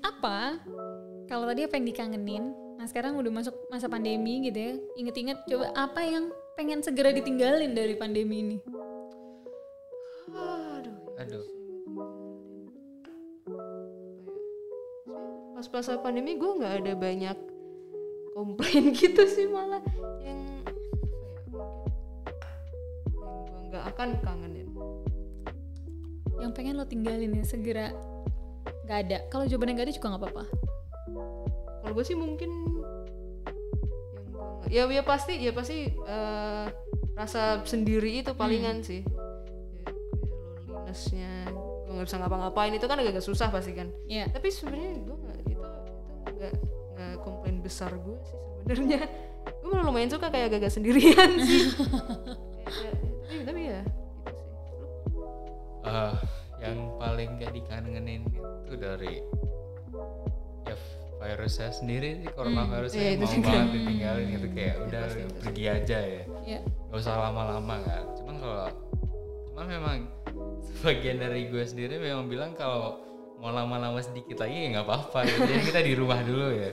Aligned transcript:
Apa? 0.00 0.60
Kalau 1.26 1.44
tadi 1.46 1.66
apa 1.66 1.74
yang 1.78 1.86
dikangenin? 1.86 2.44
Nah 2.78 2.86
sekarang 2.88 3.18
udah 3.18 3.32
masuk 3.32 3.54
masa 3.68 3.90
pandemi 3.90 4.46
gitu 4.46 4.58
ya. 4.58 4.72
Ingat-ingat 4.98 5.44
coba 5.50 5.72
apa 5.74 6.00
yang 6.04 6.30
pengen 6.54 6.80
segera 6.84 7.10
ditinggalin 7.14 7.72
dari 7.74 7.94
pandemi 7.98 8.36
ini? 8.44 8.58
Aduh. 10.32 10.96
Aduh. 11.18 11.46
Pas 15.56 15.66
masa 15.68 16.00
pandemi 16.00 16.40
gue 16.40 16.52
nggak 16.56 16.74
ada 16.80 16.92
banyak 16.96 17.36
komplain 18.32 18.92
gitu 19.00 19.28
sih 19.28 19.44
malah 19.44 19.84
yang 20.24 20.40
nggak 23.70 23.84
akan 23.94 24.08
kangenin. 24.20 24.68
Yang 26.40 26.52
pengen 26.56 26.74
lo 26.76 26.84
tinggalin 26.84 27.36
ya 27.36 27.44
segera 27.46 27.94
Gak 28.90 29.06
ada. 29.06 29.18
Kalau 29.30 29.46
jawabannya 29.46 29.78
gak 29.78 29.86
ada 29.86 29.94
juga 29.94 30.06
nggak 30.10 30.22
apa-apa. 30.26 30.44
Kalau 31.80 31.92
gue 31.94 32.04
sih 32.04 32.18
mungkin 32.18 32.50
yang 32.50 32.66
nggak- 34.58 34.70
ya 34.70 34.82
ya 34.90 35.02
pasti 35.06 35.38
ya 35.38 35.54
pasti 35.54 35.94
eh, 35.94 36.66
rasa 37.14 37.62
sendiri 37.62 38.26
itu 38.26 38.34
palingan 38.34 38.82
sih. 38.82 39.06
Ya, 39.78 39.86
lonelinessnya 40.66 41.54
gue 41.86 41.92
nggak 41.94 42.06
bisa 42.10 42.18
ngapa-ngapain 42.18 42.74
itu 42.74 42.86
kan 42.90 42.98
agak 42.98 43.22
susah 43.22 43.46
pasti 43.54 43.78
kan. 43.78 43.94
Iya. 44.10 44.26
Tapi 44.34 44.50
sebenarnya 44.50 45.06
gue 45.06 45.16
nggak 45.22 45.38
itu 45.46 45.62
itu 45.62 46.30
nggak 46.34 46.52
nggak 46.98 47.14
komplain 47.22 47.62
besar 47.62 47.94
gue 47.94 48.18
sih 48.26 48.38
sebenarnya. 48.66 49.06
Gue 49.62 49.68
malah 49.70 49.86
lumayan 49.86 50.10
suka 50.10 50.34
kayak 50.34 50.50
agak 50.50 50.74
sendirian 50.74 51.30
sih. 51.46 51.70
Lu? 55.90 55.98
Eh, 56.00 56.12
yang 56.60 56.76
paling 56.96 57.30
gak 57.36 57.52
dikangenin 57.52 58.22
itu 58.62 58.74
dari 58.74 59.14
ya 60.62 60.76
virusnya 61.18 61.70
sendiri 61.70 62.08
sih 62.18 62.30
coronavirusnya 62.30 62.96
Iya, 62.98 63.10
itu 63.12 63.20
mau 63.20 63.32
juga. 63.34 63.48
banget 63.50 63.70
ditinggalin 63.74 64.26
gitu 64.30 64.46
kayak 64.50 64.68
Ya, 64.70 64.80
udah 64.80 65.00
pasti, 65.02 65.20
pasti. 65.20 65.40
pergi 65.40 65.64
aja 65.66 65.98
ya 66.00 66.22
Iya. 66.42 66.60
gak 66.64 66.98
usah 66.98 67.14
lama-lama 67.18 67.74
kan 67.80 68.02
cuman 68.14 68.34
kalau 68.38 68.66
cuman 69.46 69.66
memang 69.66 69.96
sebagian 70.70 71.16
dari 71.18 71.40
gue 71.46 71.60
sendiri 71.62 71.94
memang 71.96 72.26
bilang 72.26 72.52
kalau 72.54 73.00
mau 73.36 73.50
lama-lama 73.50 73.96
sedikit 73.98 74.36
lagi 74.38 74.52
ya 74.54 74.68
nggak 74.70 74.86
apa-apa 74.86 75.18
gitu. 75.24 75.40
jadi 75.50 75.62
kita 75.62 75.80
di 75.82 75.92
rumah 75.94 76.20
dulu 76.20 76.48
ya 76.50 76.70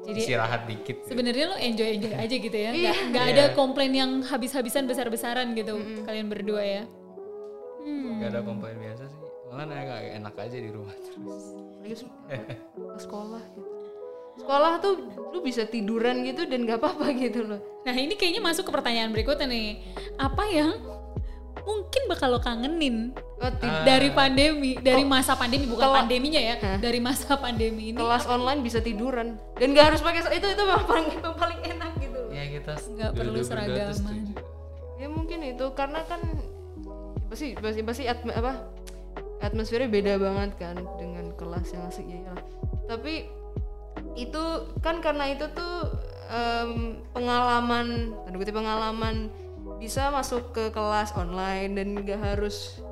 Jadi 0.00 0.16
istirahat 0.18 0.64
dikit 0.64 0.96
gitu. 0.96 1.06
sebenarnya 1.06 1.44
lo 1.46 1.56
enjoy 1.56 1.88
enjoy 1.92 2.14
aja 2.16 2.32
gitu 2.32 2.56
ya. 2.56 2.70
Nggak 2.72 2.96
nggak 3.10 3.24
Iya. 3.26 3.34
ada 3.36 3.44
komplain 3.52 3.92
yang 3.92 4.10
habis-habisan 4.22 4.86
besar-besaran 4.86 5.52
gitu 5.52 5.76
kalian 6.02 6.26
berdua 6.26 6.62
ya. 6.62 6.82
Hmm. 7.80 8.18
Gak 8.18 8.28
ada 8.30 8.40
komplain 8.40 8.76
biasa 8.76 9.04
sih 9.04 9.20
malah 9.46 9.66
agak 9.66 9.98
enak 10.14 10.34
aja 10.36 10.56
di 10.56 10.70
rumah 10.70 10.94
terus 10.94 11.58
ke 11.82 11.94
sekolah 12.96 13.42
gitu. 13.50 13.68
Sekolah 14.36 14.72
tuh 14.78 14.94
lu 15.28 15.38
bisa 15.40 15.64
tiduran 15.64 16.22
gitu 16.22 16.44
dan 16.44 16.62
gak 16.62 16.78
apa-apa 16.78 17.10
gitu 17.14 17.44
loh. 17.44 17.58
Nah 17.82 17.92
ini 17.92 18.14
kayaknya 18.14 18.40
masuk 18.40 18.62
ke 18.62 18.72
pertanyaan 18.72 19.10
berikutnya 19.10 19.44
nih. 19.44 19.82
Apa 20.16 20.46
yang 20.46 20.70
mungkin 21.60 22.02
bakal 22.06 22.30
lo 22.30 22.40
kangenin 22.40 23.10
Oh, 23.36 23.48
ti- 23.50 23.68
dari 23.82 24.08
pandemi, 24.10 24.76
dari 24.76 25.00
masa 25.02 25.34
pandemi 25.34 25.64
bukan 25.64 25.82
kalau- 25.82 25.98
pandeminya 25.98 26.38
ya, 26.38 26.54
dari 26.78 27.00
masa 27.00 27.36
pandemi 27.36 27.90
ini. 27.90 27.96
kelas 27.96 28.24
online 28.26 28.60
bisa 28.60 28.78
tiduran 28.78 29.34
dan 29.54 29.68
gak 29.70 29.86
harus 29.90 30.00
pakai 30.00 30.20
itu 30.30 30.46
itu 30.46 30.62
memang 30.62 30.84
paling 30.84 31.06
yang 31.10 31.34
paling 31.34 31.60
enak 31.66 31.90
gitu. 31.98 32.20
ya 32.30 32.44
kita 32.46 32.72
Nggak 32.76 33.10
perlu 33.12 33.38
seragaman. 33.40 33.92
setuju. 33.92 34.32
Ya 34.94 35.08
mungkin 35.08 35.38
itu 35.42 35.66
karena 35.74 36.00
kan 36.04 36.20
pasti 37.30 37.54
pasti 37.54 37.80
pasti 37.86 38.02
atm- 38.06 38.34
apa 38.34 38.66
atmosfernya 39.40 39.88
beda 39.88 40.14
banget 40.20 40.50
kan 40.60 40.76
dengan 40.98 41.32
kelas 41.38 41.72
yang 41.72 41.82
asik 41.88 42.06
ya 42.06 42.18
iyalah. 42.20 42.46
Tapi 42.90 43.14
itu 44.18 44.44
kan 44.82 44.98
karena 45.00 45.30
itu 45.32 45.46
tuh 45.54 45.94
em, 46.28 47.00
pengalaman 47.14 48.12
tanda 48.26 48.36
kutip 48.36 48.54
pengalaman 48.56 49.30
bisa 49.80 50.12
masuk 50.12 50.52
ke 50.52 50.68
kelas 50.70 51.14
online 51.16 51.72
dan 51.78 51.86
nggak 51.96 52.20
harus 52.20 52.82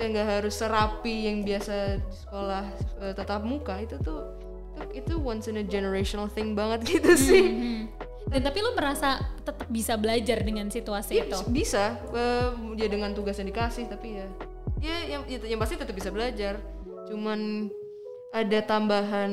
eh, 0.00 0.08
nggak 0.08 0.40
harus 0.40 0.54
serapi 0.56 1.28
yang 1.28 1.44
biasa 1.44 2.00
di 2.00 2.14
sekolah 2.14 2.64
eh, 3.04 3.12
tatap 3.12 3.44
muka 3.44 3.76
itu 3.82 4.00
tuh 4.00 4.24
itu, 4.74 5.04
itu 5.04 5.14
once 5.20 5.46
in 5.46 5.60
a 5.60 5.64
generational 5.64 6.26
thing 6.26 6.56
banget 6.56 6.80
gitu 6.96 7.12
sih 7.14 7.44
Hmm. 7.44 7.82
Dan 8.24 8.40
tapi 8.40 8.58
lo 8.58 8.72
merasa 8.72 9.20
tetap 9.38 9.68
bisa 9.68 9.94
belajar 9.94 10.40
dengan 10.40 10.66
situasi 10.66 11.12
Iya, 11.14 11.24
itu. 11.26 11.38
bisa. 11.48 12.00
Eh, 12.10 12.50
ya 12.76 12.88
dengan 12.88 13.12
tugas 13.12 13.36
yang 13.36 13.46
dikasih 13.46 13.86
tapi 13.86 14.16
ya 14.16 14.26
ya 14.80 14.96
yang 15.08 15.22
itu 15.24 15.44
yang 15.44 15.56
pasti 15.56 15.76
tetap 15.76 15.92
bisa 15.92 16.08
belajar. 16.08 16.58
Cuman 17.04 17.68
ada 18.30 18.58
tambahan 18.60 19.32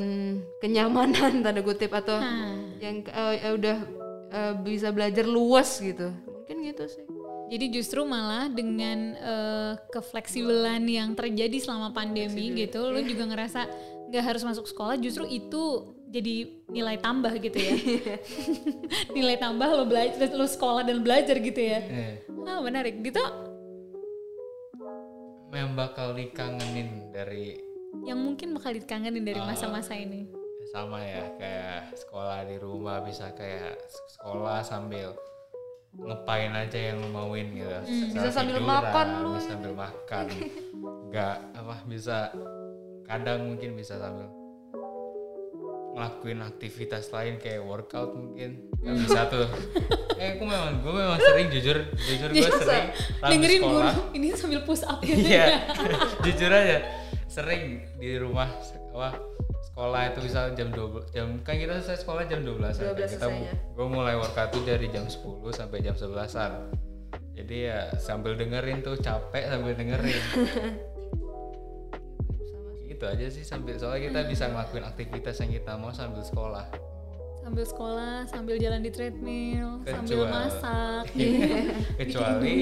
kenyamanan 0.58 1.12
tanda 1.44 1.60
kutip 1.60 1.90
atau 1.90 2.16
Hmm. 2.16 2.78
yang 2.78 3.02
eh, 3.02 3.36
eh, 3.40 3.52
udah 3.52 3.76
eh, 4.30 4.52
bisa 4.60 4.88
belajar 4.88 5.24
luas 5.24 5.76
gitu. 5.76 6.12
Mungkin 6.28 6.56
gitu 6.64 6.84
sih. 6.86 7.04
Jadi 7.48 7.68
justru 7.68 8.00
malah 8.02 8.48
dengan 8.48 8.98
eh, 9.12 9.72
kefleksibelan 9.90 10.84
yang 10.84 11.12
terjadi 11.12 11.58
selama 11.58 11.90
pandemi 11.90 12.54
gitu, 12.54 12.80
lo 12.86 13.00
juga 13.00 13.24
ngerasa 13.26 13.60
nggak 14.08 14.24
harus 14.24 14.42
masuk 14.42 14.64
sekolah, 14.64 14.96
justru 14.96 15.24
itu 15.26 15.92
jadi 16.12 16.34
nilai 16.68 16.96
tambah 16.96 17.32
gitu 17.34 17.56
ya. 17.56 17.72
nilai 19.16 19.36
tambah 19.36 19.64
lo 19.66 19.84
belajar, 19.84 20.28
lo 20.28 20.44
sekolah 20.44 20.84
dan 20.84 21.00
belajar 21.00 21.34
gitu 21.34 21.56
ya. 21.58 21.80
Eh, 21.80 22.14
Ah 22.42 22.60
menarik. 22.60 23.00
Gitu 23.00 23.22
yang 25.52 25.72
bakal 25.72 26.12
dikangenin 26.12 27.12
dari 27.12 27.60
yang 28.02 28.16
mungkin 28.18 28.56
bakal 28.56 28.72
dikangenin 28.72 29.20
dari 29.20 29.36
masa-masa 29.38 29.92
ini. 29.92 30.24
sama 30.72 31.04
ya 31.04 31.28
kayak 31.36 31.92
sekolah 31.92 32.48
di 32.48 32.56
rumah 32.56 33.04
bisa 33.04 33.28
kayak 33.30 33.76
sekolah 34.10 34.64
sambil 34.64 35.12
ngepain 35.92 36.48
aja 36.50 36.80
yang 36.88 37.04
lu 37.04 37.12
mauin 37.12 37.52
gitu 37.52 37.68
Bisa 38.08 38.32
sambil 38.32 38.56
tiduran, 38.56 38.72
makan 38.72 39.06
lu. 39.20 39.30
bisa 39.36 39.48
sambil 39.52 39.72
makan 39.76 40.24
nggak 41.12 41.36
apa 41.52 41.76
bisa 41.84 42.32
kadang 43.04 43.52
mungkin 43.52 43.76
bisa 43.76 44.00
sambil 44.00 44.32
ngelakuin 45.92 46.40
aktivitas 46.40 47.12
lain 47.12 47.36
kayak 47.36 47.60
workout 47.60 48.12
mungkin. 48.12 48.68
Kan 48.80 48.94
bisa 48.98 49.28
tuh. 49.28 49.46
Eh 50.22 50.38
aku 50.38 50.46
memang 50.46 50.78
gue 50.86 50.94
memang 50.94 51.18
sering 51.18 51.50
jujur 51.50 51.82
jujur 51.98 52.30
gue 52.30 52.46
sering 52.46 52.94
Dengerin 53.18 53.58
sekolah. 53.58 53.90
guru 53.90 54.02
ini 54.14 54.26
sambil 54.32 54.62
push 54.62 54.86
up 54.86 55.02
gitu. 55.02 55.18
Iya, 55.18 55.66
jujur 56.24 56.46
aja. 56.46 56.78
Sering 57.26 57.82
di 57.98 58.14
rumah 58.22 58.46
apa 58.94 59.18
sekolah 59.66 60.14
itu 60.14 60.20
bisa 60.22 60.52
jam 60.52 60.68
12 60.68 61.10
jam 61.10 61.26
kan 61.40 61.56
kita 61.56 61.80
selesai 61.80 62.04
sekolah 62.04 62.28
jam 62.28 62.44
12 62.44 62.60
an 62.60 62.92
12 62.92 62.92
kita 62.92 63.08
selesainya. 63.08 63.52
gue 63.72 63.86
mulai 63.88 64.14
workout 64.14 64.52
tuh 64.52 64.62
dari 64.62 64.84
jam 64.92 65.08
10 65.08 65.24
sampai 65.48 65.80
jam 65.80 65.96
11an 65.96 66.52
jadi 67.32 67.56
ya 67.56 67.78
sambil 67.96 68.36
dengerin 68.36 68.84
tuh 68.84 69.00
capek 69.00 69.48
sambil 69.48 69.72
dengerin 69.72 70.12
gitu 73.02 73.10
aja 73.10 73.26
sih 73.28 73.42
sambil 73.42 73.74
soalnya 73.74 74.06
kita 74.06 74.20
bisa 74.30 74.46
ngelakuin 74.46 74.86
aktivitas 74.86 75.42
yang 75.42 75.50
kita 75.50 75.74
mau 75.74 75.90
sambil 75.90 76.22
sekolah. 76.22 76.70
Sambil 77.42 77.66
sekolah, 77.66 78.30
sambil 78.30 78.54
jalan 78.54 78.78
di 78.78 78.94
treadmill, 78.94 79.82
sambil 79.82 80.22
Kecuali- 80.22 80.30
masak. 80.30 81.04
kecuali 81.98 82.56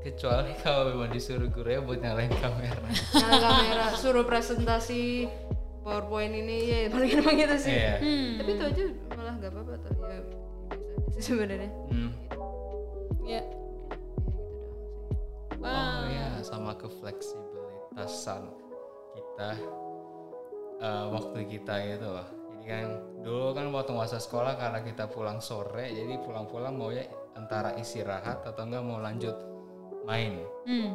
kecuali 0.00 0.52
kalau 0.56 0.92
memang 0.92 1.08
disuruh 1.08 1.48
guru 1.48 1.68
ya 1.70 1.80
buat 1.80 2.04
nyalain 2.04 2.28
kamera. 2.30 2.84
Nyala 3.16 3.36
kamera 3.40 3.86
suruh 3.96 4.28
presentasi 4.28 5.24
powerpoint 5.80 6.36
ini 6.36 6.56
ya 6.68 6.78
paling 6.92 7.08
emang 7.16 7.36
gitu 7.38 7.56
sih. 7.58 7.72
Iya. 7.72 7.94
Hmm. 7.96 8.30
tapi 8.36 8.50
itu 8.52 8.64
aja 8.66 8.84
malah 9.10 9.34
nggak 9.40 9.50
apa-apa 9.50 9.72
tuh 9.80 9.92
ya 10.04 10.20
biasa 10.20 10.44
aja 10.76 11.16
sih 11.16 11.22
sebenarnya. 11.22 11.70
Hmm. 11.88 12.10
Ya. 13.24 13.40
doang 15.56 15.64
sih. 15.64 15.64
Oh 15.64 16.04
ya, 16.08 16.28
sama 16.42 16.72
kefleksibilitasan 16.76 18.42
kita 19.14 19.50
eh, 20.80 21.04
waktu 21.10 21.38
kita 21.46 21.74
gitu 21.96 22.08
loh. 22.10 22.28
Jadi 22.28 22.64
kan 22.68 22.86
dulu 23.24 23.46
kan 23.56 23.66
waktu 23.72 23.92
masa 23.96 24.20
sekolah 24.20 24.56
karena 24.60 24.80
kita 24.84 25.08
pulang 25.08 25.40
sore, 25.40 25.88
jadi 25.90 26.20
pulang-pulang 26.20 26.76
mau 26.76 26.92
ya 26.92 27.04
antara 27.38 27.72
istirahat 27.80 28.44
atau 28.44 28.62
enggak 28.68 28.84
mau 28.84 29.00
lanjut 29.00 29.36
main. 30.04 30.44
Hmm. 30.68 30.92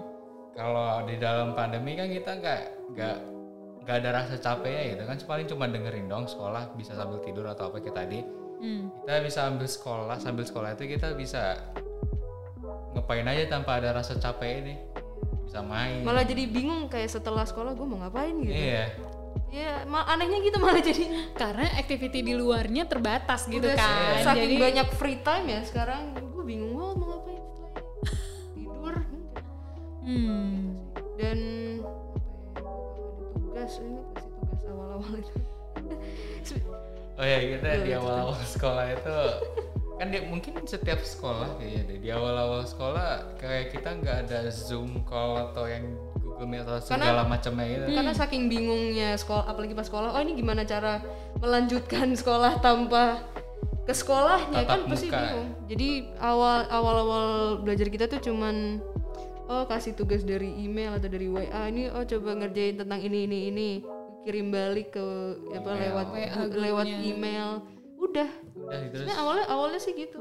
Kalau 0.56 1.04
di 1.04 1.20
dalam 1.20 1.52
pandemi 1.58 1.98
kan 2.00 2.08
kita 2.08 2.32
nggak 2.40 2.62
nggak 2.96 3.18
nggak 3.86 3.96
ada 4.02 4.10
rasa 4.24 4.36
capeknya 4.42 4.98
gitu 4.98 5.04
kan, 5.06 5.18
paling 5.26 5.48
cuma 5.50 5.66
dengerin 5.70 6.10
dong 6.10 6.26
sekolah 6.26 6.74
bisa 6.74 6.98
sambil 6.98 7.22
tidur 7.22 7.46
atau 7.50 7.70
apa 7.70 7.82
kayak 7.82 7.98
tadi. 7.98 8.20
Hmm. 8.62 8.90
Kita 9.04 9.22
bisa 9.22 9.40
ambil 9.52 9.68
sekolah, 9.68 10.18
sambil 10.22 10.46
sekolah 10.48 10.74
itu 10.74 10.86
kita 10.96 11.14
bisa 11.14 11.60
ngapain 12.96 13.28
aja 13.28 13.46
tanpa 13.52 13.78
ada 13.84 13.94
rasa 13.94 14.16
capek 14.16 14.52
ini. 14.64 14.76
Bisa 15.56 15.64
main. 15.64 16.04
malah 16.04 16.22
jadi 16.22 16.44
bingung 16.46 16.86
kayak 16.86 17.08
setelah 17.10 17.42
sekolah 17.42 17.72
gue 17.72 17.86
mau 17.86 17.96
ngapain 17.98 18.36
gitu 18.38 18.52
Iya. 18.52 18.92
ya 19.48 19.72
ma- 19.86 20.04
anehnya 20.06 20.44
gitu 20.44 20.60
malah 20.60 20.84
jadi 20.84 21.32
Karena 21.32 21.64
activity 21.74 22.20
di 22.20 22.34
luarnya 22.34 22.84
terbatas 22.84 23.48
gitu 23.48 23.64
Udah 23.64 23.72
kan. 23.74 24.20
saking 24.26 24.52
Jadi 24.52 24.56
banyak 24.60 24.88
free 24.94 25.20
time 25.22 25.48
ya 25.48 25.64
sekarang 25.64 26.02
gue 26.12 26.44
bingung 26.44 26.76
banget 26.76 26.96
mau 26.98 27.08
ngapain 27.10 27.40
setelah 27.40 27.72
tidur 28.52 28.96
Hmm. 30.04 30.76
dan 31.16 31.40
apa 32.52 32.68
ya, 32.68 33.08
tugas 33.34 33.74
ini 33.80 34.00
kasih 34.12 34.32
tugas 34.36 34.62
awal-awal 34.68 35.14
itu 35.16 35.36
Oh 37.16 37.24
ya 37.24 37.38
kita 37.40 37.68
di 37.80 37.92
awal-awal 37.92 38.36
sekolah 38.46 38.86
itu 38.92 39.18
kan 39.96 40.12
dia 40.12 40.28
mungkin 40.28 40.60
setiap 40.68 41.00
sekolah 41.00 41.56
kayaknya 41.56 41.82
deh. 41.88 41.98
Di 42.04 42.10
awal-awal 42.12 42.68
sekolah 42.68 43.40
kayak 43.40 43.72
kita 43.72 43.96
nggak 43.96 44.18
ada 44.28 44.52
zoom 44.52 45.04
call 45.08 45.40
atau 45.52 45.66
yang 45.68 45.88
Google 46.20 46.52
Meet 46.52 46.68
atau 46.68 46.84
segala 46.84 47.24
macamnya 47.24 47.64
gitu. 47.64 47.96
karena 47.96 48.12
saking 48.12 48.52
bingungnya 48.52 49.16
sekolah 49.16 49.48
apalagi 49.48 49.72
pas 49.72 49.88
sekolah 49.88 50.20
oh 50.20 50.20
ini 50.20 50.36
gimana 50.36 50.68
cara 50.68 51.00
melanjutkan 51.40 52.12
sekolah 52.20 52.60
tanpa 52.60 53.24
ke 53.86 53.94
sekolahnya? 53.94 54.66
Tatap 54.66 54.68
kan 54.68 54.80
pasti 54.90 55.08
muka. 55.08 55.20
bingung. 55.22 55.48
Jadi 55.70 55.90
awal 56.18 56.66
awal 56.74 56.96
awal 57.06 57.26
belajar 57.62 57.88
kita 57.88 58.10
tuh 58.10 58.18
cuman 58.18 58.82
oh 59.46 59.64
kasih 59.70 59.94
tugas 59.94 60.26
dari 60.26 60.50
email 60.58 60.98
atau 60.98 61.06
dari 61.06 61.30
WA 61.30 61.70
ini 61.70 61.94
oh 61.94 62.02
coba 62.02 62.34
ngerjain 62.34 62.82
tentang 62.82 63.00
ini 63.00 63.30
ini 63.30 63.40
ini. 63.54 63.70
Kirim 64.26 64.50
balik 64.50 64.98
ke 64.98 65.06
apa 65.54 65.70
Email. 65.70 65.82
lewat 65.86 66.08
WA 66.10 66.42
lewat 66.50 66.88
email. 67.06 67.50
Udah 68.02 68.30
Sebenarnya 68.68 69.18
awalnya 69.18 69.46
awalnya 69.48 69.80
sih 69.80 69.94
gitu. 69.94 70.20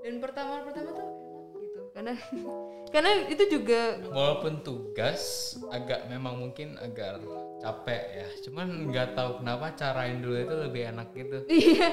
Dan 0.00 0.20
pertama 0.20 0.60
pertama 0.62 0.92
tuh 0.92 1.06
enak 1.06 1.18
gitu. 1.58 1.80
Karena 1.92 2.12
karena 2.94 3.10
itu 3.26 3.44
juga 3.50 3.80
walaupun 4.08 4.60
tugas 4.60 5.22
agak 5.68 6.06
memang 6.06 6.38
mungkin 6.38 6.76
agak 6.78 7.24
capek 7.58 8.02
ya. 8.14 8.28
Cuman 8.44 8.92
nggak 8.92 9.16
tahu 9.16 9.40
kenapa 9.40 9.72
carain 9.74 10.20
dulu 10.20 10.36
itu 10.36 10.54
lebih 10.60 10.82
enak 10.92 11.08
gitu. 11.12 11.38
Iya 11.48 11.88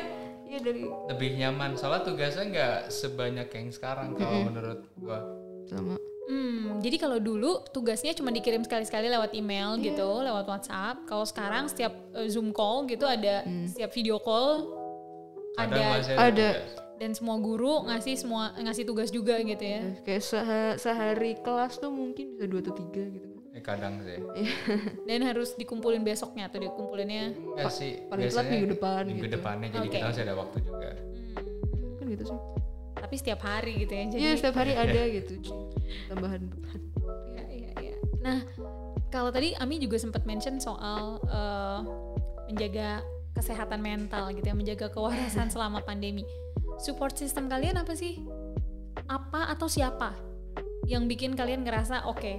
iya 0.51 0.59
dari 0.59 0.83
lebih 0.83 1.39
nyaman. 1.39 1.79
Soalnya 1.79 2.03
tugasnya 2.03 2.44
nggak 2.51 2.77
sebanyak 2.91 3.47
yang 3.47 3.67
sekarang 3.71 4.12
kalau 4.19 4.51
menurut 4.51 4.83
gua. 5.00 5.24
Sama. 5.63 5.95
Hmm, 6.27 6.79
jadi 6.79 6.95
kalau 6.95 7.19
dulu 7.19 7.59
tugasnya 7.71 8.12
cuma 8.12 8.31
dikirim 8.31 8.63
sekali-sekali 8.63 9.07
lewat 9.07 9.35
email 9.35 9.75
Iya. 9.75 9.91
gitu, 9.91 10.09
lewat 10.24 10.47
WhatsApp. 10.47 11.03
Kalau 11.03 11.24
sekarang 11.24 11.67
setiap 11.67 11.91
eh, 12.15 12.27
Zoom 12.27 12.51
call 12.51 12.88
gitu 12.88 13.03
ada 13.03 13.44
setiap 13.67 13.91
video 13.91 14.15
call 14.19 14.63
kadang 15.53 15.83
ada 15.92 16.13
ada. 16.21 16.48
tugas. 16.53 16.69
dan 16.95 17.12
semua 17.12 17.38
guru 17.38 17.74
ngasih 17.83 18.15
semua 18.15 18.44
ngasih 18.56 18.83
tugas 18.83 19.09
juga 19.09 19.36
gitu 19.39 19.59
ya. 19.59 19.81
kayak 20.01 20.21
seha- 20.21 20.77
sehari 20.77 21.33
kelas 21.38 21.75
tuh 21.75 21.89
mungkin 21.89 22.33
bisa 22.33 22.45
dua 22.45 22.62
atau 22.62 22.74
tiga 22.74 23.03
gitu 23.06 23.25
kan 23.25 23.39
Eh, 23.51 23.59
kadang 23.59 24.00
sih 24.00 24.15
Dan 25.03 25.21
harus 25.21 25.51
dikumpulin 25.53 26.00
besoknya 26.01 26.48
atau 26.48 26.56
dikumpulinnya. 26.57 27.36
Enggak 27.36 27.68
sih 27.69 28.00
paling 28.01 28.24
telat 28.24 28.31
biasanya 28.38 28.51
minggu 28.53 28.68
depan 28.71 29.01
minggu 29.03 29.19
gitu. 29.21 29.36
depannya 29.36 29.68
jadi 29.69 29.80
Oke. 29.81 29.92
kita 29.92 30.06
masih 30.07 30.24
ada 30.24 30.36
waktu 30.36 30.57
juga 30.62 30.89
Hmm. 30.92 31.94
kan 31.94 32.06
gitu 32.07 32.24
sih 32.25 32.39
Tapi 32.94 33.15
setiap 33.18 33.39
hari 33.42 33.74
gitu 33.77 33.92
ya. 33.92 34.03
Jadi 34.07 34.19
iya 34.19 34.31
setiap 34.33 34.56
hari 34.56 34.71
ada 34.88 35.01
gitu 35.06 35.33
tambahan 36.07 36.42
beban 36.45 36.80
Iya, 37.27 37.44
iya, 37.50 37.71
iya. 37.81 37.95
Nah, 38.21 38.39
kalau 39.09 39.27
tadi 39.30 39.51
Ami 39.57 39.75
juga 39.77 39.98
sempat 39.98 40.24
mention 40.24 40.56
soal 40.56 41.19
eh, 41.21 41.80
menjaga 42.48 43.03
kesehatan 43.31 43.79
mental 43.79 44.31
gitu 44.31 44.45
ya, 44.45 44.55
menjaga 44.55 44.87
kewarasan 44.89 45.47
selama 45.53 45.81
pandemi. 45.81 46.23
Support 46.81 47.15
system 47.15 47.47
kalian 47.47 47.77
apa 47.77 47.93
sih? 47.93 48.21
Apa 49.07 49.51
atau 49.51 49.67
siapa 49.67 50.15
yang 50.87 51.05
bikin 51.05 51.37
kalian 51.37 51.61
ngerasa 51.63 52.09
oke, 52.09 52.33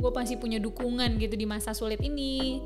gue 0.00 0.10
masih 0.10 0.40
punya 0.40 0.58
dukungan 0.58 1.20
gitu 1.20 1.34
di 1.34 1.44
masa 1.44 1.70
sulit 1.70 2.00
ini. 2.00 2.62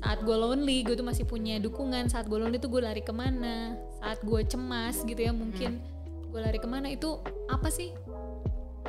Saat 0.00 0.24
gue 0.24 0.32
lonely, 0.32 0.80
gue 0.80 0.96
tuh 0.96 1.04
masih 1.04 1.28
punya 1.28 1.60
dukungan. 1.60 2.08
Saat 2.08 2.30
gue 2.30 2.40
lonely 2.40 2.56
tuh 2.56 2.72
gue 2.72 2.80
lari 2.80 3.04
ke 3.04 3.12
mana? 3.12 3.76
Saat 4.00 4.24
gue 4.24 4.40
cemas 4.48 5.04
gitu 5.04 5.20
ya, 5.20 5.32
mungkin 5.34 5.76
gue 6.30 6.40
lari 6.40 6.56
ke 6.56 6.64
mana? 6.64 6.88
Itu 6.88 7.20
apa 7.52 7.68
sih 7.68 7.92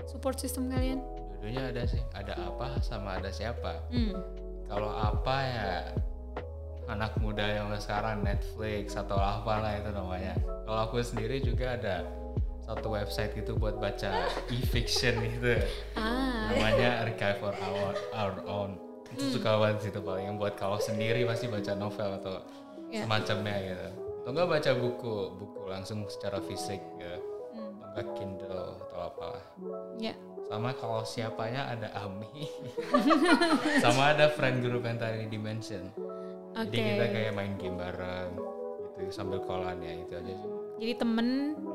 support 0.07 0.39
system 0.39 0.71
kalian? 0.71 1.03
dua-duanya 1.41 1.73
ada 1.73 1.83
sih 1.89 2.01
ada 2.13 2.33
apa 2.37 2.77
sama 2.85 3.17
ada 3.17 3.33
siapa 3.33 3.81
Hmm. 3.89 4.13
kalau 4.69 4.93
apa 4.93 5.35
ya 5.41 5.69
anak 6.87 7.13
muda 7.17 7.43
yang 7.45 7.69
sekarang 7.77 8.21
Netflix 8.21 8.95
atau 8.95 9.17
apalah 9.17 9.75
itu 9.75 9.89
namanya. 9.89 10.33
Kalau 10.65 10.79
aku 10.85 11.01
sendiri 11.01 11.39
juga 11.39 11.77
ada 11.77 12.05
satu 12.61 12.93
website 12.93 13.35
gitu 13.35 13.57
buat 13.57 13.77
baca 13.77 14.11
e-fiction 14.47 15.17
gitu. 15.19 15.59
Ah, 15.93 16.49
namanya 16.53 17.03
Archive 17.03 17.37
for 17.37 17.53
Our, 17.53 17.93
Our 18.13 18.35
Own. 18.45 18.71
Itu 19.11 19.35
suka 19.35 19.59
banget 19.59 19.91
situ 19.91 19.99
paling. 19.99 20.31
Yang 20.31 20.37
buat 20.39 20.53
kalau 20.55 20.79
sendiri 20.79 21.27
pasti 21.27 21.45
baca 21.45 21.73
novel 21.75 22.17
atau 22.23 22.35
Ya. 22.91 23.07
semacamnya 23.07 23.55
gitu. 23.61 23.87
Atau 24.21 24.29
enggak 24.35 24.49
baca 24.51 24.71
buku 24.75 25.13
buku 25.35 25.59
langsung 25.67 26.03
secara 26.07 26.43
fisik 26.43 26.79
gitu 26.95 27.17
Hmm. 27.51 27.79
atau 27.79 27.87
enggak 27.87 28.07
Kindle 28.15 28.67
atau 28.83 28.99
apalah. 29.01 29.43
Ya. 29.95 30.15
sama 30.47 30.75
kalau 30.75 30.99
siapanya 31.01 31.71
ada 31.71 31.87
Ami. 31.95 32.27
Sama 33.83 34.11
ada 34.11 34.27
friend 34.27 34.59
group 34.59 34.83
yang 34.83 34.99
tadi 34.99 35.23
di 35.27 35.39
Oke. 36.53 36.69
jadi 36.69 36.81
kita 36.93 37.05
kayak 37.09 37.31
main 37.31 37.53
game 37.55 37.75
bareng 37.75 38.29
gitu 38.93 39.09
sambil 39.09 39.39
callan 39.41 39.79
ya 39.79 39.93
itu 39.97 40.13
aja 40.13 40.33
sih 40.33 40.49
Jadi 40.77 40.93
temen 40.97 41.27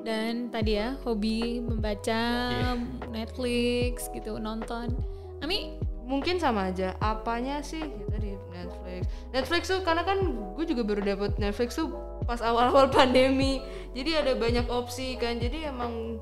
dan 0.02 0.34
tadi 0.48 0.72
ya 0.74 0.98
hobi 1.00 1.58
membaca 1.60 2.22
Iya. 2.50 2.74
Netflix 3.08 4.10
gitu 4.10 4.36
nonton. 4.36 4.90
Ami, 5.38 5.78
mungkin 6.02 6.36
sama 6.36 6.68
aja 6.68 6.90
apanya 6.98 7.60
sih 7.60 7.78
ya 7.78 8.04
tadi 8.08 8.34
Netflix 8.48 9.00
Netflix 9.30 9.62
tuh 9.68 9.80
karena 9.80 10.02
kan 10.02 10.18
gue 10.52 10.64
juga 10.64 10.82
baru 10.82 11.02
dapet 11.04 11.34
Netflix 11.36 11.74
tuh 11.76 11.90
pas 12.22 12.38
awal-awal 12.40 12.90
pandemi 12.94 13.62
jadi 13.92 14.22
ada 14.22 14.32
banyak 14.34 14.66
opsi 14.66 15.14
kan 15.14 15.36
jadi 15.36 15.70
emang 15.70 16.18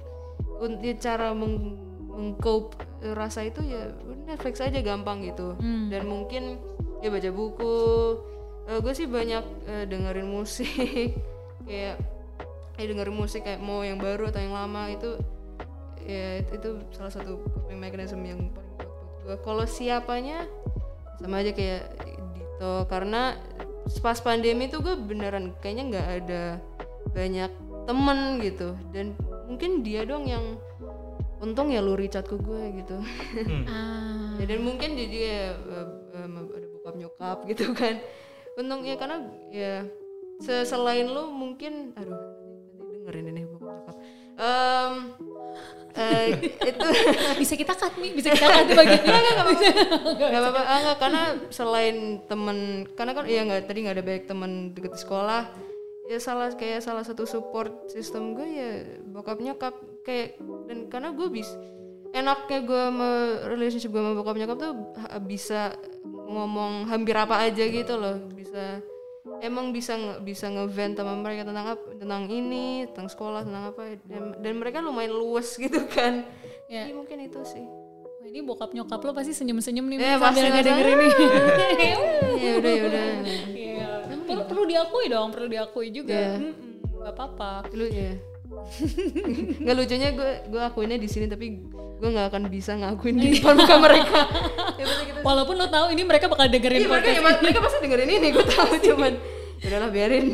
untuk 0.55 0.81
cara 0.99 1.33
meng 1.33 1.81
mengcope 2.07 2.77
rasa 3.03 3.45
itu 3.45 3.61
ya 3.61 3.91
Netflix 4.25 4.61
aja 4.61 4.79
gampang 4.79 5.21
gitu 5.23 5.57
Hmm. 5.57 5.89
dan 5.89 6.05
mungkin 6.05 6.61
ya 7.01 7.09
baca 7.09 7.29
buku 7.29 7.75
gue 8.65 8.93
sih 8.97 9.09
banyak 9.09 9.45
eh, 9.69 9.85
dengerin 9.89 10.29
musik. 10.29 10.69
Kayak 11.69 11.97
eh 12.75 12.87
dengerin 12.91 13.15
musik 13.15 13.47
kayak 13.47 13.63
mau 13.63 13.87
yang 13.87 14.03
baru 14.03 14.35
atau 14.35 14.43
yang 14.43 14.51
lama 14.51 14.91
itu 14.91 15.15
ya 16.03 16.43
itu, 16.43 16.83
salah 16.91 17.15
satu 17.15 17.39
coping 17.55 17.79
mechanism 17.79 18.21
yang 18.27 18.51
paling 18.51 18.75
kuat 18.75 18.91
buat 18.91 19.11
gue 19.23 19.37
kalau 19.47 19.65
siapanya 19.65 20.45
sama 21.23 21.41
aja 21.41 21.55
kayak 21.55 21.95
Dito. 22.35 22.75
Karena 22.91 23.39
pas 24.03 24.19
pandemi 24.21 24.67
tuh 24.69 24.83
gue 24.83 24.97
beneran 24.99 25.55
kayaknya 25.63 25.85
nggak 25.95 26.09
ada 26.25 26.43
banyak 27.15 27.51
temen 27.87 28.19
gitu. 28.43 28.75
Dan 28.91 29.15
mungkin 29.47 29.87
dia 29.87 30.03
dong 30.03 30.27
yang 30.27 30.59
untung 31.45 31.69
ya 31.69 31.85
lu 31.85 31.95
out 31.95 32.27
ke 32.27 32.37
gue 32.41 32.63
gitu. 32.83 32.97
Ah, 33.69 34.35
ya, 34.41 34.45
dan 34.49 34.61
mungkin 34.65 34.97
jadi 34.97 35.17
ya 35.17 35.43
eh, 35.57 35.89
eh, 36.17 36.27
ada 36.29 36.67
bokap 36.73 36.95
nyokap 36.97 37.39
gitu 37.49 37.71
kan 37.77 38.01
untung 38.55 38.83
ya 38.83 38.95
karena 38.95 39.17
ya 39.51 39.75
se- 40.39 40.67
selain 40.67 41.11
lu 41.11 41.31
mungkin 41.31 41.95
aduh 41.95 42.19
nanti 42.75 42.95
dengerin 42.99 43.31
ini 43.31 43.43
bokap 43.49 43.71
nyokap 43.75 43.97
Em, 44.35 45.15
eh, 45.95 46.27
itu 46.75 46.87
bisa 47.39 47.55
kita 47.55 47.71
cut 47.79 47.95
nih, 48.03 48.19
bisa 48.19 48.35
kita 48.35 48.51
cut 48.51 48.67
bagian 48.75 48.99
ini. 49.07 49.15
nggak 49.15 50.43
apa-apa. 50.43 50.63
Ah, 50.67 50.79
nggak, 50.83 50.97
karena 50.99 51.23
selain 51.55 51.97
temen 52.27 52.59
karena 52.99 53.15
kan 53.15 53.25
ya 53.31 53.47
nggak 53.47 53.71
tadi 53.71 53.79
nggak 53.87 53.95
ada 53.95 54.03
banyak 54.03 54.25
temen 54.27 54.51
deket 54.75 54.99
sekolah. 54.99 55.55
Ya 56.11 56.19
salah 56.19 56.51
kayak 56.51 56.83
salah 56.83 57.07
satu 57.07 57.31
support 57.31 57.87
sistem 57.89 58.35
gue 58.35 58.49
ya 58.59 58.71
bokap 59.07 59.39
nyokap 59.39 59.79
kayak 60.03 60.35
dan 60.67 60.91
karena 60.91 61.15
gue 61.15 61.31
bis 61.31 61.49
enaknya 62.11 62.59
gue 62.67 62.81
sama 62.91 63.11
relationship 63.49 63.95
gue 63.95 64.03
sama 64.03 64.19
bokap 64.19 64.35
nyokap 64.35 64.57
tuh 64.59 64.73
bisa 65.25 65.79
ngomong 66.25 66.87
hampir 66.87 67.15
apa 67.15 67.41
aja 67.41 67.63
gitu 67.63 67.95
loh 67.95 68.17
bisa 68.29 68.81
emang 69.41 69.71
bisa 69.71 69.93
nge, 69.95 70.15
bisa 70.21 70.47
ngevent 70.47 70.95
sama 70.95 71.15
mereka 71.15 71.45
tentang 71.45 71.67
apa 71.71 71.85
tentang 71.95 72.23
ini 72.27 72.85
tentang 72.89 73.09
sekolah 73.09 73.41
tentang 73.43 73.65
apa 73.67 73.83
dan, 74.03 74.37
dan 74.37 74.53
mereka 74.55 74.79
lumayan 74.79 75.13
luas 75.13 75.55
gitu 75.61 75.85
kan 75.87 76.25
Ya. 76.65 76.89
Jadi 76.89 76.97
mungkin 76.97 77.19
itu 77.21 77.41
sih 77.45 77.61
Wah, 77.61 78.25
ini 78.25 78.41
bokap 78.41 78.73
nyokap 78.73 78.97
lo 78.99 79.13
pasti 79.13 79.37
senyum-senyum 79.37 79.85
nih 79.85 79.97
Eh, 79.97 80.17
pasti 80.17 80.41
sambil 80.41 80.45
nggak 80.49 80.65
dengerin 80.65 80.97
nih. 80.97 81.13
ya 82.41 82.53
udah 82.57 82.73
ya 82.73 82.83
udah 82.85 83.05
Iya. 83.53 83.89
Perlu, 84.25 84.43
perlu 84.49 84.63
diakui 84.65 85.07
dong, 85.07 85.29
perlu 85.29 85.47
diakui 85.47 85.89
juga. 85.93 86.17
Iya. 86.17 86.33
Mm-mm, 86.41 87.05
Gak 87.05 87.13
apa-apa. 87.13 87.69
lu 87.71 87.85
ya 87.85 88.17
nggak 89.61 89.75
lucunya 89.77 90.09
gue 90.17 90.33
gue 90.51 90.63
akuinnya 90.63 90.99
di 90.99 91.09
sini 91.09 91.27
tapi 91.31 91.63
gue 91.73 92.09
nggak 92.11 92.27
akan 92.33 92.43
bisa 92.51 92.75
ngakuin 92.75 93.17
di 93.17 93.39
depan 93.39 93.55
muka 93.55 93.77
mereka 93.79 94.21
ya 94.81 94.87
Walaupun 95.25 95.57
lo 95.57 95.67
tahu 95.73 95.89
ini 95.97 96.03
mereka 96.05 96.29
bakal 96.29 96.49
dengerin 96.53 96.85
iya 96.85 96.89
mereka 96.91 97.11
ya, 97.11 97.21
mereka 97.41 97.59
pasti 97.65 97.79
dengerin 97.81 98.11
ini 98.13 98.29
gue 98.35 98.45
tahu 98.45 98.73
cuman 98.93 99.13
udahlah 99.65 99.89
biarin 99.89 100.27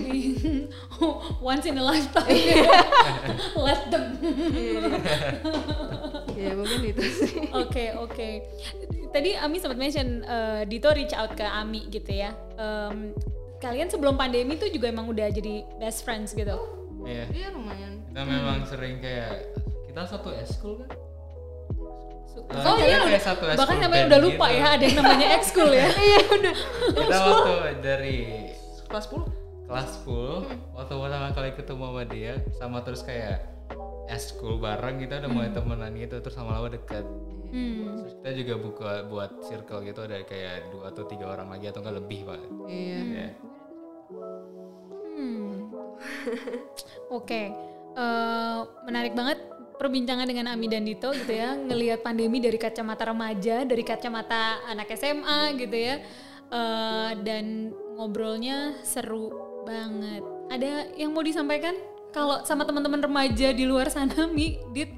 once 1.40 1.64
in 1.70 1.78
a 1.78 1.84
lifetime. 1.86 2.26
Let 3.66 3.88
them. 3.88 4.18
ya 6.34 6.50
mungkin 6.58 6.80
itu 6.90 7.02
sih 7.22 7.46
Oke 7.54 7.94
oke. 7.94 8.28
Tadi 9.14 9.38
Ami 9.38 9.62
sempat 9.62 9.78
mention 9.78 10.26
eh, 10.26 10.62
Dito 10.66 10.90
reach 10.90 11.14
out 11.14 11.38
ke 11.38 11.46
Ami 11.46 11.86
gitu 11.88 12.10
ya. 12.10 12.34
Em, 12.58 13.14
kalian 13.60 13.86
sebelum 13.92 14.16
pandemi 14.16 14.56
tuh 14.58 14.72
juga 14.72 14.88
emang 14.90 15.06
udah 15.06 15.28
jadi 15.30 15.62
best 15.78 16.02
friends 16.02 16.32
gitu. 16.32 16.56
iya 17.04 17.24
iya 17.32 17.48
lumayan 17.52 17.99
kita 18.10 18.22
memang 18.26 18.66
sering 18.66 18.98
kayak 18.98 19.54
kita 19.86 20.02
satu 20.02 20.34
eskul 20.34 20.82
kan? 20.82 20.90
Nah, 22.50 22.62
Oh 22.66 22.74
kita 22.78 22.86
iya, 22.86 22.98
udah, 23.06 23.22
satu 23.22 23.42
bahkan 23.54 23.78
band 23.86 24.06
udah 24.10 24.20
lupa 24.22 24.46
gitu. 24.50 24.58
ya 24.58 24.66
ada 24.74 24.84
yang 24.86 24.96
namanya 24.98 25.26
ekskul 25.38 25.70
ya. 25.70 25.86
iya 26.10 26.20
udah. 26.26 26.54
Kita 26.90 27.16
waktu 27.22 27.52
dari 27.78 28.18
kelas 28.90 29.06
10 29.06 29.70
kelas 29.70 29.88
10 30.02 30.74
waktu 30.74 30.94
pertama 30.98 31.28
kali 31.30 31.50
ketemu 31.54 31.84
sama 31.86 32.02
dia 32.10 32.32
sama 32.58 32.78
terus 32.82 33.02
kayak 33.06 33.46
eskul 34.10 34.58
bareng 34.58 34.98
kita 34.98 35.22
udah 35.22 35.30
mulai 35.30 35.50
temenan 35.54 35.94
gitu 35.94 36.18
terus 36.18 36.34
lama-lama 36.34 36.74
deket. 36.74 37.06
Hmm. 37.50 37.98
terus 37.98 38.14
kita 38.22 38.30
juga 38.42 38.54
buka 38.62 38.90
buat 39.10 39.30
circle 39.42 39.82
gitu 39.82 40.06
ada 40.06 40.22
kayak 40.22 40.70
dua 40.70 40.94
atau 40.94 41.02
tiga 41.02 41.34
orang 41.34 41.50
lagi 41.50 41.66
atau 41.66 41.82
enggak 41.82 41.98
lebih 41.98 42.22
pak 42.22 42.38
iya. 42.70 42.98
Ya 43.02 43.28
Hmm. 45.10 45.68
Oke, 47.18 47.50
Eh, 48.00 48.60
menarik 48.88 49.12
banget 49.12 49.38
perbincangan 49.76 50.24
dengan 50.24 50.48
Ami 50.52 50.72
dan 50.72 50.88
Dito 50.88 51.12
gitu 51.12 51.32
ya, 51.36 51.52
ngelihat 51.52 52.00
pandemi 52.00 52.40
dari 52.40 52.56
kacamata 52.56 53.12
remaja, 53.12 53.64
dari 53.68 53.84
kacamata 53.84 54.64
anak 54.68 54.88
SMA 54.96 55.56
gitu 55.60 55.76
ya, 55.76 56.00
Eh, 56.50 57.12
dan 57.22 57.70
ngobrolnya 57.94 58.74
seru 58.82 59.30
banget. 59.62 60.18
Ada 60.50 60.90
yang 60.98 61.14
mau 61.14 61.22
disampaikan? 61.22 61.78
Kalau 62.10 62.42
sama 62.42 62.66
teman-teman 62.66 62.98
remaja 62.98 63.54
di 63.54 63.62
luar 63.62 63.86
sana, 63.86 64.26
Mi, 64.34 64.58
Dit, 64.74 64.90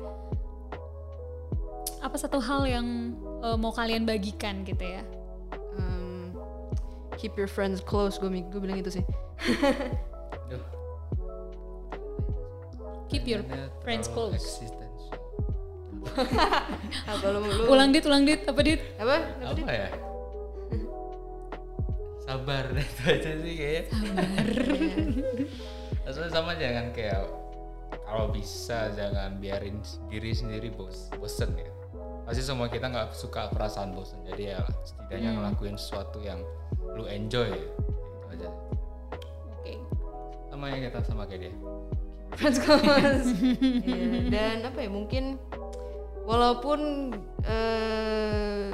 apa 2.01 2.17
satu 2.17 2.41
hal 2.41 2.65
yang 2.65 2.87
eh, 3.45 3.57
mau 3.61 3.69
kalian 3.69 4.09
bagikan 4.09 4.65
gitu 4.65 4.81
ya? 4.81 5.05
Um, 5.77 6.33
keep 7.21 7.37
your 7.37 7.53
friends 7.53 7.85
close 7.85 8.17
gue 8.17 8.33
gue 8.33 8.61
bilang 8.61 8.81
itu 8.81 8.89
sih 8.89 9.05
Keep 13.13 13.29
your 13.29 13.45
friends 13.85 14.09
terlalu 14.09 14.41
close. 14.41 14.65
apa 17.05 17.25
lu 17.29 17.39
lu 17.45 17.63
Ulang 17.69 17.93
Dit, 17.93 18.09
ulang 18.09 18.25
Dit, 18.25 18.41
apa 18.49 18.61
Dit? 18.65 18.81
apa? 18.97 19.17
Apa 19.45 19.53
apa 19.53 19.69
ya? 19.69 19.89
Sabar. 22.25 22.65
Itu 22.81 23.03
aja 23.05 23.31
sih 23.37 23.55
kayaknya. 23.61 23.83
Maksudnya 26.09 26.31
sama 26.33 26.57
jangan 26.57 26.89
kayak 26.97 27.29
kalau 28.09 28.33
bisa 28.33 28.89
jangan 28.97 29.37
biarin 29.37 29.85
diri 30.09 30.33
sendiri 30.33 30.73
bos 30.73 31.13
bosen 31.21 31.53
ya. 31.53 31.69
Pasti 32.25 32.41
semua 32.41 32.73
kita 32.73 32.89
nggak 32.89 33.13
suka 33.13 33.53
perasaan 33.53 33.93
bosen. 33.93 34.25
Jadi 34.25 34.57
ya 34.57 34.65
setidaknya 34.89 35.37
ngelakuin 35.37 35.77
sesuatu 35.77 36.25
yang 36.25 36.41
lu 36.97 37.05
enjoy 37.05 37.53
ya. 37.53 37.61
itu 37.61 38.27
aja. 38.33 38.49
Oke. 39.61 39.77
sama 40.49 40.73
yang 40.73 40.81
kita 40.89 41.01
sama 41.05 41.29
kayak 41.29 41.49
dia 41.49 41.53
friends 42.39 42.59
close 42.61 43.33
Iya, 43.89 44.33
dan 44.33 44.57
apa 44.67 44.79
ya 44.85 44.91
mungkin 44.91 45.37
walaupun 46.25 47.13
eh, 47.45 48.73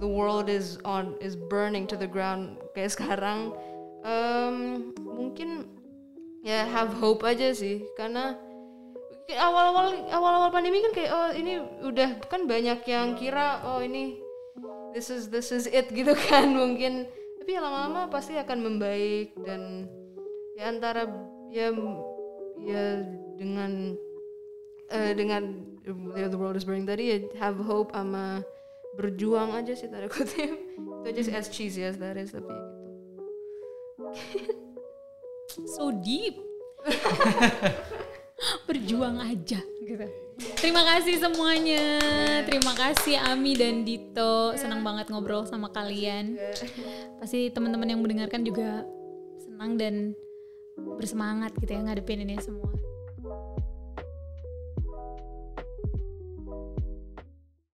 the 0.00 0.08
world 0.08 0.48
is 0.48 0.78
on 0.84 1.16
is 1.24 1.36
burning 1.36 1.88
to 1.88 1.96
the 1.96 2.08
ground 2.08 2.60
kayak 2.76 2.92
sekarang 2.92 3.52
em, 4.04 4.56
mungkin 5.00 5.66
ya 6.46 6.62
have 6.68 6.94
hope 7.02 7.26
aja 7.26 7.50
sih. 7.50 7.82
Karena 7.98 8.36
awal-awal 9.26 10.06
awal-awal 10.12 10.50
pandemi 10.54 10.78
kan 10.84 10.92
kayak 10.94 11.10
oh 11.10 11.30
ini 11.34 11.58
udah 11.82 12.22
kan 12.30 12.46
banyak 12.46 12.86
yang 12.86 13.18
kira 13.18 13.64
oh 13.66 13.82
ini 13.82 14.20
this 14.94 15.10
is 15.10 15.26
this 15.32 15.50
is 15.50 15.66
it 15.66 15.90
gitu 15.90 16.14
kan 16.30 16.52
mungkin. 16.54 17.08
Tapi 17.42 17.50
ya 17.56 17.60
lama-lama 17.62 18.10
pasti 18.10 18.38
akan 18.38 18.58
membaik 18.62 19.34
dan 19.42 19.90
ya 20.54 20.70
antara 20.70 21.06
ya 21.50 21.70
ya 22.62 23.04
dengan 23.36 23.96
eh, 24.88 25.12
dengan 25.12 25.42
the 25.84 26.38
world 26.38 26.56
is 26.56 26.64
burning 26.64 26.88
tadi 26.88 27.04
ya 27.12 27.16
have 27.36 27.58
hope 27.60 27.92
sama 27.92 28.40
berjuang 28.96 29.52
aja 29.52 29.76
sih 29.76 29.92
tanda 29.92 30.08
kutip 30.08 30.56
itu 31.04 31.06
aja 31.06 31.20
sih 31.20 31.34
as 31.36 31.48
cheesy 31.52 31.84
as 31.84 32.00
that 32.00 32.16
is 32.16 32.32
tapi 32.32 32.48
gitu 32.48 32.86
so 35.76 35.92
deep. 36.04 36.36
Berjuang 38.68 39.16
aja 39.16 39.60
gitu. 39.80 40.06
Terima 40.60 40.84
kasih 40.84 41.16
semuanya. 41.16 41.98
Terima 42.44 42.76
kasih 42.76 43.16
Ami 43.16 43.56
dan 43.56 43.80
Dito. 43.80 44.52
Senang 44.60 44.84
banget 44.84 45.08
ngobrol 45.08 45.48
sama 45.48 45.72
kalian. 45.72 46.36
Pasti 47.16 47.48
teman-teman 47.48 47.88
yang 47.88 48.00
mendengarkan 48.04 48.44
juga 48.44 48.84
senang 49.40 49.80
dan 49.80 50.12
bersemangat 50.76 51.52
gitu 51.58 51.72
ya 51.72 51.80
ngadepin 51.82 52.22
ini 52.24 52.36
semua. 52.40 52.68